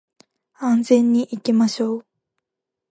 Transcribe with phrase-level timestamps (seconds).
[0.55, 2.05] 安全に行きましょう